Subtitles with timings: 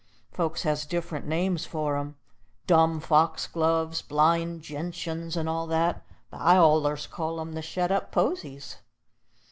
[0.31, 2.15] Folks has different names for 'em,
[2.65, 8.11] dumb foxgloves, blind genshuns, and all that, but I allers call 'em the shet up
[8.11, 8.77] posies.